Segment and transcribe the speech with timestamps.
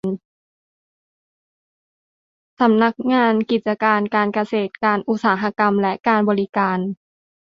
[2.59, 6.79] สำนักงานกิจการการเกษตรการอุตสาหกรรมและการบริการ